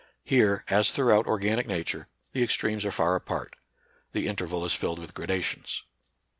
Here, 0.23 0.63
as 0.69 0.89
throughout 0.89 1.27
or 1.27 1.37
ganic 1.37 1.67
nature, 1.67 2.07
the 2.33 2.41
extremes 2.41 2.85
are 2.85 2.91
far 2.91 3.13
apart; 3.13 3.55
the 4.13 4.27
interval 4.27 4.65
is 4.65 4.71
fiUed 4.73 4.97
with 4.97 5.13
gradations. 5.13 5.83